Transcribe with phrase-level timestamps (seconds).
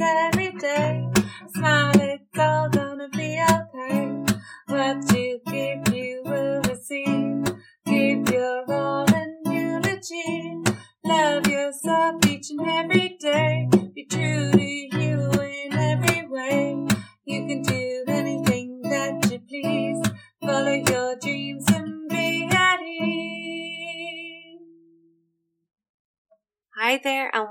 [0.00, 0.97] every day.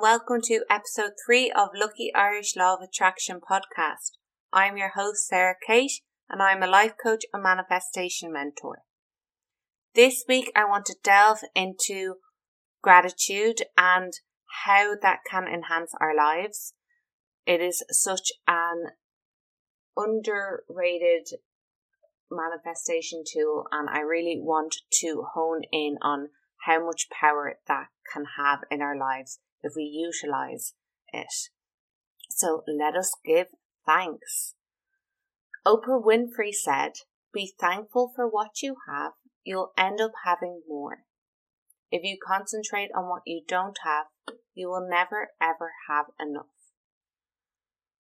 [0.02, 4.12] Welcome to episode three of Lucky Irish Law of Attraction podcast.
[4.54, 8.84] I'm your host, Sarah Kate, and I'm a life coach and manifestation mentor.
[9.96, 12.16] This week, I want to delve into
[12.84, 14.14] gratitude and
[14.66, 16.74] how that can enhance our lives.
[17.48, 18.92] It is such an
[19.96, 21.40] underrated
[22.30, 26.30] manifestation tool, and I really want to hone in on
[26.66, 30.74] how much power that can have in our lives if we utilize
[31.14, 31.34] it.
[32.30, 33.48] So let us give
[33.86, 34.56] thanks.
[35.66, 36.94] Oprah Winfrey said,
[37.34, 39.14] Be thankful for what you have,
[39.44, 41.00] you'll end up having more.
[41.92, 44.06] If you concentrate on what you don't have,
[44.54, 46.46] you will never ever have enough.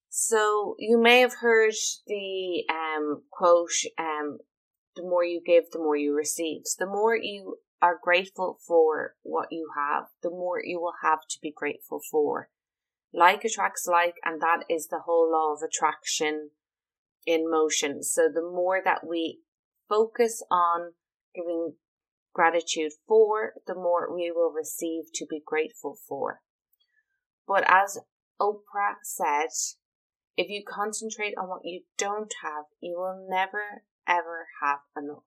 [0.09, 1.73] So you may have heard
[2.08, 3.69] the um, quote,
[4.00, 4.39] um,
[4.95, 6.61] the more you give, the more you receive.
[6.66, 11.20] So the more you are grateful for what you have, the more you will have
[11.30, 12.50] to be grateful for.
[13.14, 16.52] Like attracts like, and that is the whole law of attraction
[17.25, 18.03] in motion.
[18.03, 19.39] So the more that we
[19.88, 20.94] focus on
[21.36, 21.73] giving
[22.34, 26.41] gratitude for, the more we will receive to be grateful for.
[27.47, 28.00] But as
[28.39, 29.50] Oprah said,
[30.36, 35.23] if you concentrate on what you don't have, you will never ever have enough.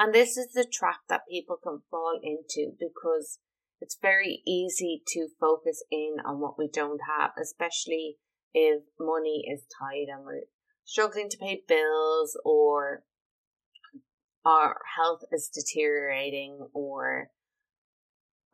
[0.00, 3.38] And this is the trap that people can fall into because
[3.82, 8.16] it's very easy to focus in on what we don't have, especially
[8.54, 10.44] if money is tight and we're
[10.84, 13.02] struggling to pay bills or
[14.42, 17.28] our health is deteriorating or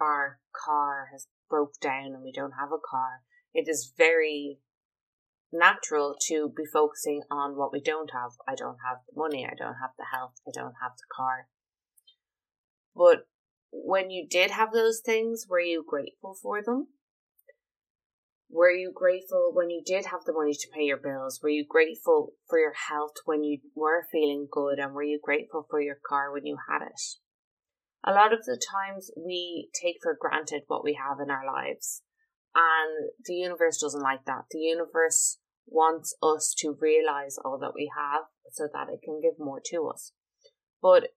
[0.01, 3.21] our car has broke down and we don't have a car.
[3.55, 4.59] It is very
[5.53, 8.33] natural to be focusing on what we don't have.
[8.47, 11.49] I don't have the money, I don't have the health, I don't have the car.
[12.95, 13.27] But
[13.73, 16.89] when you did have those things, were you grateful for them?
[18.49, 21.41] Were you grateful when you did have the money to pay your bills?
[21.43, 24.79] Were you grateful for your health when you were feeling good?
[24.79, 27.01] And were you grateful for your car when you had it?
[28.05, 32.03] A lot of the times we take for granted what we have in our lives.
[32.57, 34.47] And the universe doesn't like that.
[34.51, 38.23] The universe wants us to realize all that we have
[38.53, 40.13] so that it can give more to us.
[40.81, 41.11] But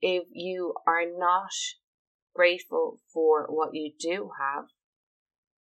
[0.00, 1.52] if you are not
[2.34, 4.64] grateful for what you do have,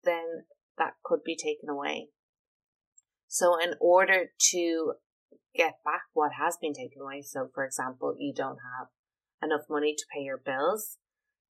[0.04, 0.44] then
[0.76, 2.08] that could be taken away.
[3.28, 4.92] So, in order to
[5.54, 8.88] get back what has been taken away, so for example, you don't have
[9.42, 10.98] enough money to pay your bills,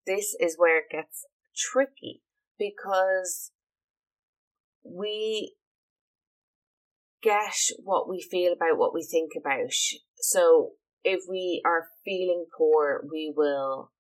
[0.06, 1.26] this is where it gets
[1.56, 2.22] tricky
[2.58, 3.52] because
[4.84, 5.54] we
[7.22, 9.72] get what we feel about what we think about.
[10.20, 10.72] So
[11.04, 13.92] if we are feeling poor, we will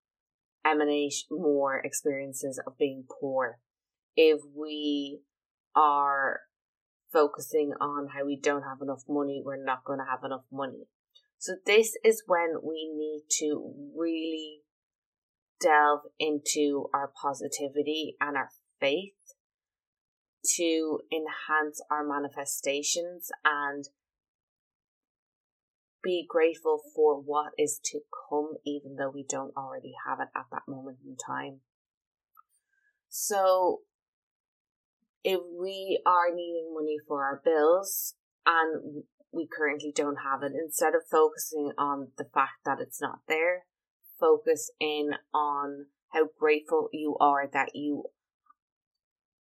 [0.66, 3.59] emanate more experiences of being poor.
[4.16, 5.22] If we
[5.75, 6.41] are
[7.12, 10.88] focusing on how we don't have enough money, we're not going to have enough money.
[11.38, 14.62] So this is when we need to really
[15.59, 19.13] delve into our positivity and our faith
[20.56, 23.85] to enhance our manifestations and
[26.03, 30.45] be grateful for what is to come, even though we don't already have it at
[30.51, 31.59] that moment in time.
[33.09, 33.81] So,
[35.24, 40.95] if we are needing money for our bills and we currently don't have it, instead
[40.95, 43.66] of focusing on the fact that it's not there,
[44.19, 48.03] focus in on how grateful you are that you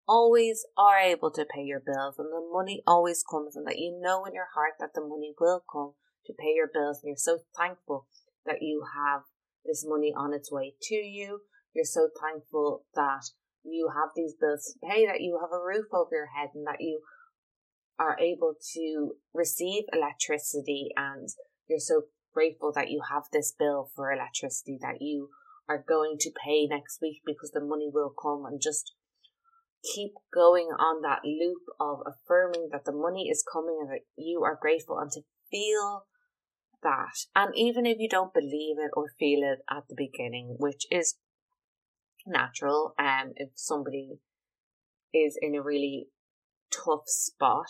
[0.08, 3.97] always are able to pay your bills and the money always comes and that you
[4.02, 5.94] know in your heart that the money will come
[6.26, 8.08] to pay your bills and you're so thankful
[8.46, 9.22] that you have
[9.66, 11.41] this money on its way to you.
[11.73, 13.23] You're so thankful that
[13.64, 16.66] you have these bills to pay, that you have a roof over your head and
[16.67, 17.02] that you
[17.97, 21.29] are able to receive electricity and
[21.67, 22.03] you're so
[22.35, 25.29] grateful that you have this bill for electricity that you
[25.67, 28.93] are going to pay next week because the money will come and just
[29.96, 34.43] keep going on that loop of affirming that the money is coming and that you
[34.43, 36.05] are grateful and to feel
[36.84, 37.26] that.
[37.35, 41.16] And even if you don't believe it or feel it at the beginning, which is
[42.28, 44.20] natural, um, if somebody
[45.14, 46.08] is in a really
[46.72, 47.70] tough spot.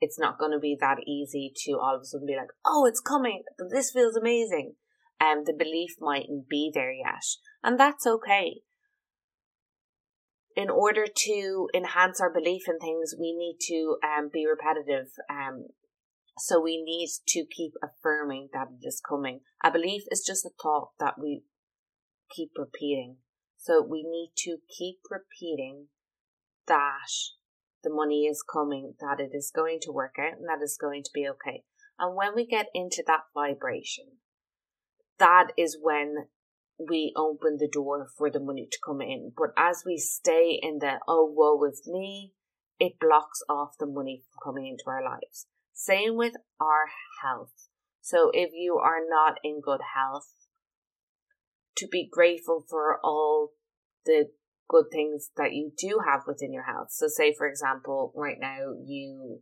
[0.00, 2.84] It's not going to be that easy to all of a sudden be like, oh,
[2.86, 3.42] it's coming.
[3.70, 4.74] This feels amazing.
[5.18, 7.24] And um, the belief mightn't be there yet.
[7.64, 8.60] And that's okay.
[10.54, 15.08] In order to enhance our belief in things, we need to um, be repetitive.
[15.30, 15.68] Um,
[16.38, 19.40] so we need to keep affirming that it is coming.
[19.64, 21.44] A belief is just a thought that we
[22.30, 23.16] keep repeating.
[23.56, 25.86] So we need to keep repeating
[26.68, 27.10] that
[27.86, 31.04] the money is coming, that it is going to work out, and that is going
[31.04, 31.62] to be okay.
[32.00, 34.06] And when we get into that vibration,
[35.20, 36.26] that is when
[36.78, 39.30] we open the door for the money to come in.
[39.36, 42.32] But as we stay in the, oh, woe is me,
[42.80, 45.46] it blocks off the money from coming into our lives.
[45.72, 46.86] Same with our
[47.22, 47.68] health.
[48.00, 50.32] So if you are not in good health,
[51.76, 53.50] to be grateful for all
[54.04, 54.30] the
[54.68, 56.88] good things that you do have within your health.
[56.90, 59.40] So say for example, right now you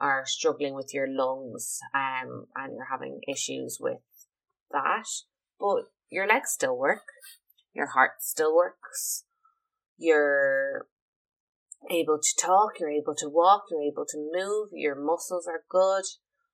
[0.00, 3.98] are struggling with your lungs um and you're having issues with
[4.70, 5.06] that,
[5.58, 7.02] but your legs still work,
[7.74, 9.24] your heart still works,
[9.96, 10.86] you're
[11.90, 16.04] able to talk, you're able to walk, you're able to move, your muscles are good.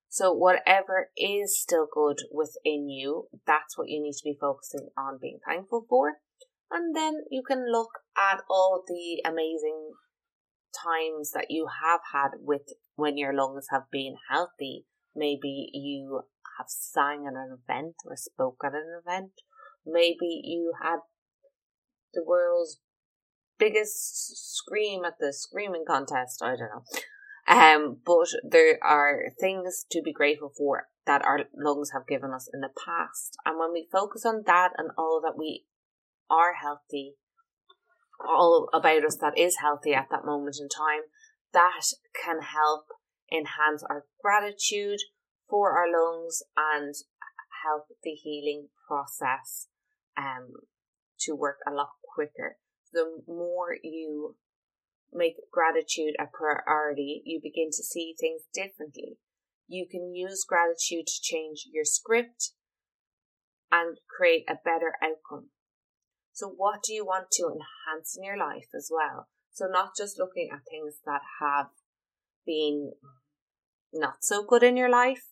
[0.09, 5.19] So whatever is still good within you, that's what you need to be focusing on
[5.21, 6.19] being thankful for.
[6.75, 9.93] And then you can look at all the amazing
[10.75, 12.63] times that you have had with
[12.97, 14.85] when your lungs have been healthy.
[15.15, 16.23] Maybe you
[16.59, 19.31] have sang at an event or spoke at an event.
[19.87, 20.99] Maybe you had
[22.13, 22.81] the world's
[23.57, 26.43] biggest scream at the screaming contest.
[26.43, 26.83] I don't know.
[27.47, 32.49] Um, but there are things to be grateful for that our lungs have given us
[32.53, 33.37] in the past.
[33.45, 35.67] And when we focus on that and all that we
[36.31, 37.15] are healthy,
[38.27, 41.03] all about us that is healthy at that moment in time,
[41.53, 41.85] that
[42.25, 42.87] can help
[43.33, 45.01] enhance our gratitude
[45.49, 46.95] for our lungs and
[47.65, 49.69] help the healing process
[50.17, 50.53] um,
[51.19, 52.57] to work a lot quicker
[52.95, 54.37] the more you
[55.13, 59.19] make gratitude a priority, you begin to see things differently.
[59.69, 62.53] You can use gratitude to change your script
[63.71, 65.51] and create a better outcome.
[66.35, 69.29] So, what do you want to enhance in your life as well?
[69.53, 71.69] So, not just looking at things that have
[72.45, 72.93] been
[73.93, 75.29] not so good in your life,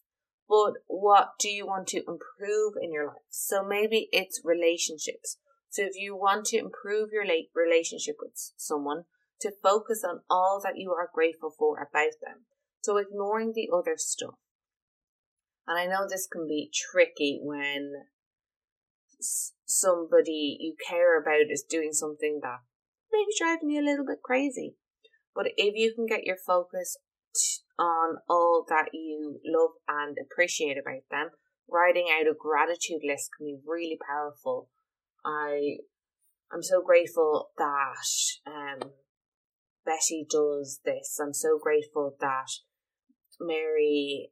[0.48, 3.26] but what do you want to improve in your life?
[3.28, 5.38] So, maybe it's relationships.
[5.72, 9.04] So if you want to improve your relationship with someone,
[9.40, 12.44] to focus on all that you are grateful for about them.
[12.82, 14.34] So ignoring the other stuff.
[15.66, 18.04] And I know this can be tricky when
[19.64, 22.60] somebody you care about is doing something that
[23.12, 24.76] maybe driving you a little bit crazy.
[25.34, 26.96] But if you can get your focus
[27.78, 31.30] on all that you love and appreciate about them,
[31.70, 34.68] writing out a gratitude list can be really powerful
[35.24, 35.76] I
[36.52, 37.96] I'm so grateful that
[38.46, 38.90] um,
[39.86, 41.18] Betty does this.
[41.22, 42.48] I'm so grateful that
[43.40, 44.30] Mary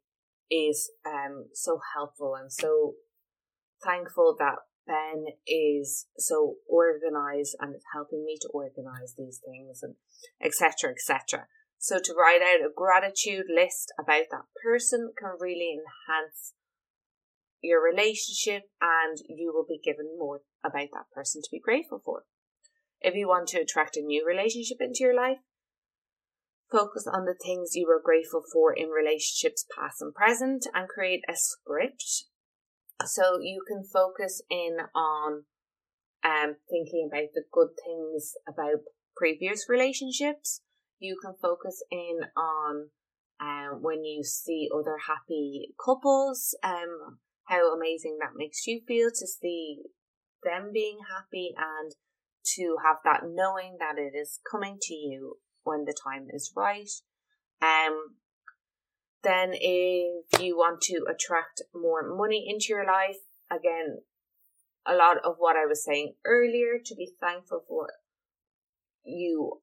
[0.51, 2.95] is um, so helpful and so
[3.83, 4.57] thankful that
[4.87, 9.95] Ben is so organized and it's helping me to organize these things and
[10.43, 10.91] etc.
[10.91, 11.47] etc.
[11.79, 16.55] So to write out a gratitude list about that person can really enhance
[17.63, 22.25] your relationship and you will be given more about that person to be grateful for.
[23.01, 25.39] If you want to attract a new relationship into your life,
[26.71, 31.23] focus on the things you were grateful for in relationships past and present and create
[31.29, 32.25] a script
[33.07, 35.45] so you can focus in on
[36.25, 38.81] um, thinking about the good things about
[39.17, 40.61] previous relationships.
[40.99, 42.91] You can focus in on
[43.41, 49.27] um, when you see other happy couples, um, how amazing that makes you feel to
[49.27, 49.79] see
[50.43, 51.93] them being happy and
[52.57, 56.91] to have that knowing that it is coming to you when the time is right.
[57.63, 58.17] Um,
[59.23, 63.99] then if you want to attract more money into your life, again,
[64.87, 67.91] a lot of what I was saying earlier to be thankful for what
[69.05, 69.61] you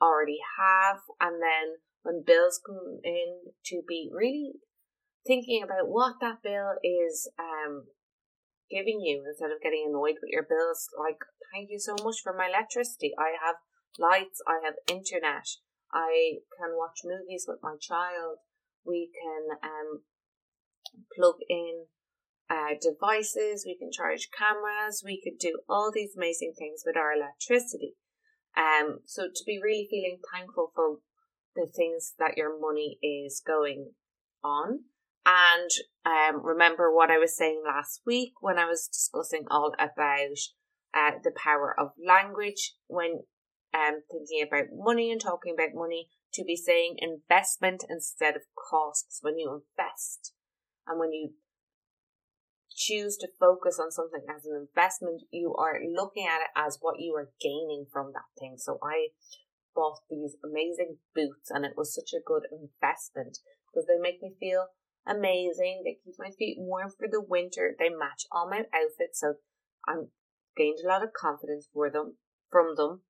[0.00, 4.52] already have, and then when bills come in, to be really
[5.26, 7.84] thinking about what that bill is um
[8.70, 10.88] giving you instead of getting annoyed with your bills.
[10.98, 11.18] Like,
[11.52, 13.12] thank you so much for my electricity.
[13.18, 13.56] I have
[13.98, 15.46] lights, I have internet,
[15.92, 18.38] I can watch movies with my child.
[18.86, 20.02] We can um
[21.14, 21.86] plug in
[22.48, 27.12] uh, devices, we can charge cameras, we could do all these amazing things with our
[27.12, 27.94] electricity.
[28.56, 30.98] Um, so to be really feeling thankful for
[31.54, 33.92] the things that your money is going
[34.44, 34.80] on.
[35.26, 35.70] And
[36.04, 40.38] um, remember what I was saying last week when I was discussing all about
[40.94, 43.22] uh, the power of language when
[43.74, 49.18] um, thinking about money and talking about money to be saying investment instead of costs.
[49.22, 50.32] When you invest
[50.86, 51.32] and when you
[52.76, 57.00] choose to focus on something as an investment, you are looking at it as what
[57.00, 58.56] you are gaining from that thing.
[58.58, 59.08] So I
[59.74, 63.38] bought these amazing boots and it was such a good investment
[63.72, 64.66] because they make me feel
[65.06, 65.82] amazing.
[65.84, 67.74] They keep my feet warm for the winter.
[67.78, 69.20] They match all my outfits.
[69.20, 69.34] So
[69.88, 70.08] I'm
[70.56, 72.16] gained a lot of confidence for them,
[72.50, 73.02] from them,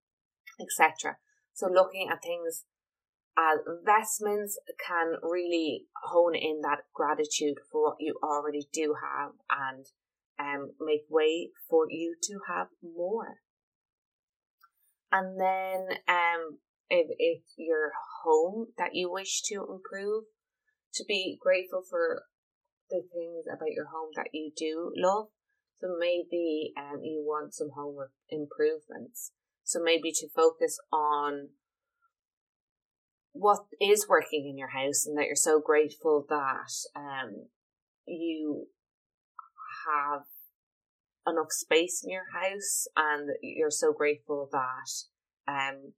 [0.60, 1.16] etc.
[1.54, 2.64] So looking at things
[3.38, 9.86] as investments can really hone in that gratitude for what you already do have and
[10.38, 13.36] um, make way for you to have more.
[15.12, 17.92] And then um, if it's your
[18.24, 20.24] home that you wish to improve,
[20.94, 22.24] to be grateful for
[22.90, 25.26] the things about your home that you do love.
[25.80, 27.96] So maybe um, you want some home
[28.30, 29.32] improvements.
[29.62, 31.48] So maybe to focus on
[33.38, 37.46] what is working in your house and that you're so grateful that um,
[38.06, 38.66] you
[39.86, 40.22] have
[41.26, 45.92] enough space in your house and you're so grateful that um,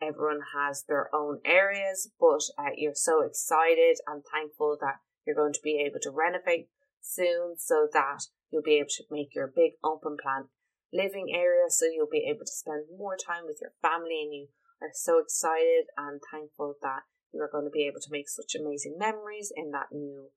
[0.00, 5.52] everyone has their own areas, but uh, you're so excited and thankful that you're going
[5.52, 6.68] to be able to renovate
[7.00, 10.44] soon so that you'll be able to make your big open plan
[10.92, 14.48] living area so you'll be able to spend more time with your family and you
[14.82, 18.54] are so excited and thankful that you are going to be able to make such
[18.54, 20.28] amazing memories in that new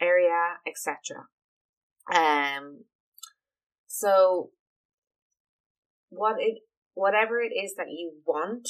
[0.00, 1.26] area, etc.
[2.12, 2.84] Um,
[3.86, 4.50] so
[6.08, 6.58] what it,
[6.94, 8.68] whatever it is that you want,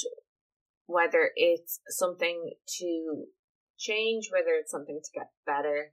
[0.86, 3.24] whether it's something to
[3.78, 5.92] change, whether it's something to get better,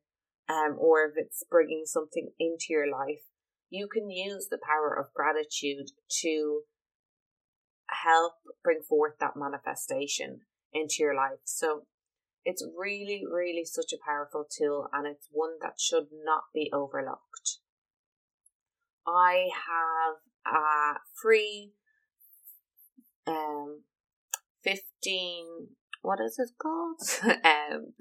[0.49, 3.23] um, or if it's bringing something into your life,
[3.69, 5.91] you can use the power of gratitude
[6.21, 6.61] to
[8.03, 10.41] help bring forth that manifestation
[10.73, 11.39] into your life.
[11.43, 11.83] So
[12.45, 17.57] it's really, really such a powerful tool and it's one that should not be overlooked.
[19.05, 21.73] I have a free
[23.27, 23.83] um
[24.63, 25.67] 15
[26.01, 27.01] what is it called?
[27.43, 27.93] um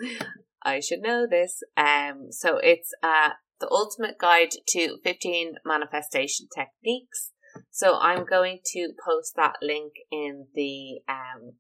[0.63, 1.63] I should know this.
[1.77, 3.31] Um so it's uh
[3.61, 7.33] the ultimate guide to 15 manifestation techniques
[7.71, 11.55] so I'm going to post that link in the um,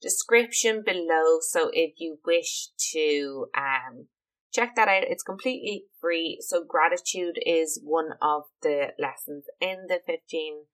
[0.00, 1.38] description below.
[1.40, 4.06] So if you wish to um,
[4.52, 6.38] check that out, it's completely free.
[6.40, 10.64] So gratitude is one of the lessons in the 15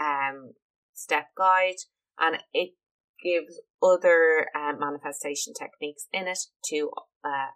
[0.00, 0.52] um,
[0.92, 1.76] step guide,
[2.18, 2.74] and it
[3.22, 6.38] gives other uh, manifestation techniques in it
[6.70, 6.90] to
[7.24, 7.52] uh,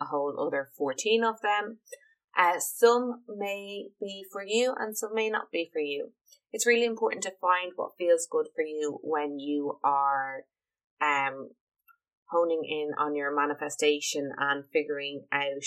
[0.00, 1.78] a whole other 14 of them.
[2.36, 6.12] Uh, some may be for you and some may not be for you.
[6.52, 10.44] It's really important to find what feels good for you when you are
[11.00, 11.50] um,
[12.30, 15.64] honing in on your manifestation and figuring out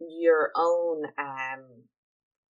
[0.00, 1.84] your own um,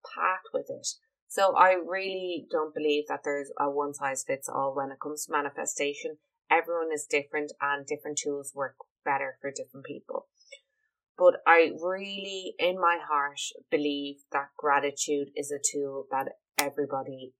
[0.05, 0.87] path with it.
[1.29, 5.27] So I really don't believe that there's a one size fits all when it comes
[5.27, 6.19] to manifestation.
[6.51, 10.29] Everyone is different and different tools work better for different people.
[11.19, 17.33] But I really, in my heart, believe that gratitude is a tool that everybody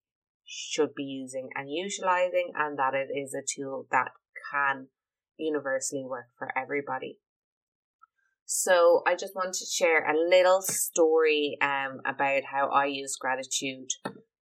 [0.45, 4.11] should be using and utilizing, and that it is a tool that
[4.51, 4.87] can
[5.37, 7.19] universally work for everybody.
[8.45, 13.89] So I just want to share a little story um, about how I use gratitude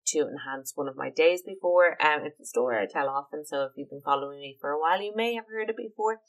[0.07, 1.97] to enhance one of my days before.
[1.99, 4.79] Um, it's a story I tell often, so if you've been following me for a
[4.79, 6.21] while, you may have heard it before.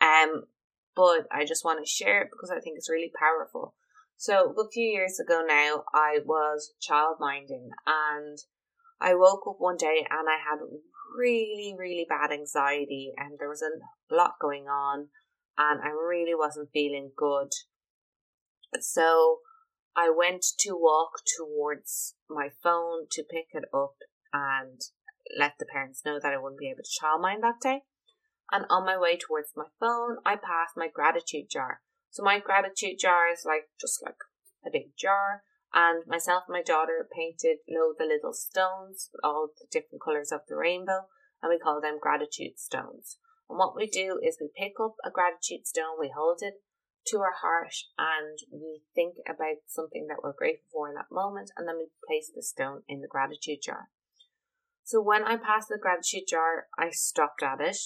[0.00, 0.44] Um,
[0.94, 3.74] but I just want to share it because I think it's really powerful.
[4.16, 8.38] So a few years ago now, I was child minding and
[9.00, 10.58] I woke up one day and I had
[11.16, 15.08] really, really bad anxiety and there was a lot going on
[15.56, 17.48] and I really wasn't feeling good.
[18.80, 19.38] So
[19.96, 23.94] I went to walk towards my phone to pick it up
[24.32, 24.80] and
[25.38, 27.82] let the parents know that I wouldn't be able to childmind that day
[28.52, 31.80] and on my way towards my phone, I passed my gratitude jar.
[32.10, 34.18] So my gratitude jar is like just like
[34.66, 39.48] a big jar, and myself and my daughter painted loads the little stones, with all
[39.58, 41.06] the different colors of the rainbow,
[41.42, 43.18] and we call them gratitude stones.
[43.48, 46.54] And what we do is we pick up a gratitude stone, we hold it
[47.06, 51.50] to our heart, and we think about something that we're grateful for in that moment,
[51.56, 53.88] and then we place the stone in the gratitude jar.
[54.84, 57.78] So when I passed the gratitude jar, I stopped at it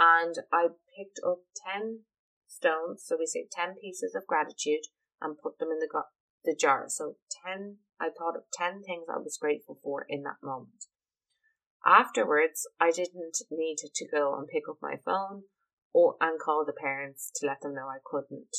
[0.00, 1.40] and I picked up
[1.70, 2.00] 10
[2.48, 3.04] stones.
[3.04, 4.88] So we say 10 pieces of gratitude
[5.20, 5.88] and put them in the,
[6.44, 6.86] the jar.
[6.88, 7.16] So
[7.46, 10.86] 10, I thought of 10 things I was grateful for in that moment.
[11.86, 15.42] Afterwards, I didn't need to go and pick up my phone
[15.92, 18.56] or and call the parents to let them know I couldn't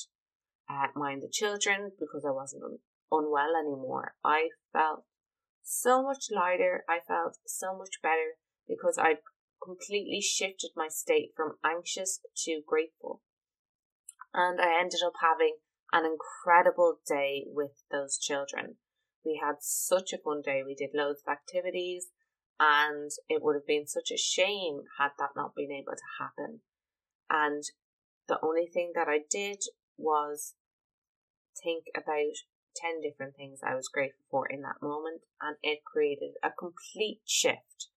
[0.69, 2.79] uh, mind the children because I wasn't un-
[3.12, 4.13] unwell anymore.
[4.24, 5.05] I felt
[5.63, 6.83] so much lighter.
[6.89, 9.19] I felt so much better because I'd
[9.63, 13.22] completely shifted my state from anxious to grateful.
[14.34, 15.58] And I ended up having
[15.91, 18.77] an incredible day with those children.
[19.25, 20.63] We had such a fun day.
[20.65, 22.08] We did loads of activities
[22.60, 26.62] and it would have been such a shame had that not been able to happen.
[27.30, 27.63] And
[28.27, 29.63] the only thing that I did
[29.98, 30.53] was
[31.62, 32.38] think about
[32.75, 37.22] 10 different things I was grateful for in that moment, and it created a complete
[37.25, 37.89] shift.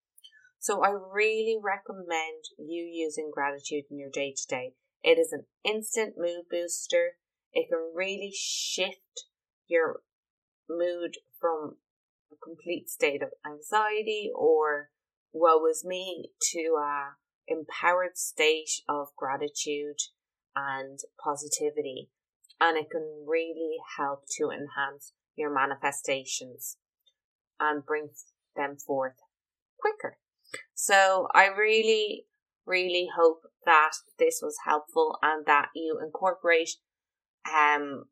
[0.65, 4.73] So I really recommend you using gratitude in your day to day.
[5.03, 7.17] It is an instant mood booster.
[7.53, 9.25] It can really shift
[9.67, 10.01] your
[10.67, 11.75] mood from
[12.31, 14.89] a complete state of anxiety or
[15.31, 17.11] woe is me to a
[17.47, 19.99] empowered state of gratitude
[20.55, 22.09] and positivity
[22.59, 26.77] and it can really help to enhance your manifestations
[27.59, 28.09] and bring
[28.55, 29.21] them forth
[29.79, 30.17] quicker.
[30.75, 32.25] So I really,
[32.65, 36.69] really hope that this was helpful and that you incorporate
[37.51, 38.05] um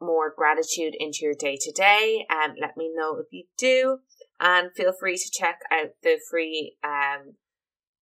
[0.00, 3.98] more gratitude into your day to day and let me know if you do
[4.40, 7.34] and feel free to check out the free um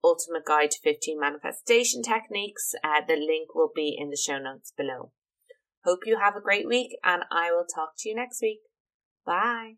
[0.04, 2.74] Ultimate Guide to 15 Manifestation Techniques.
[2.82, 5.12] Uh, the link will be in the show notes below.
[5.84, 8.60] Hope you have a great week and I will talk to you next week.
[9.24, 9.74] Bye.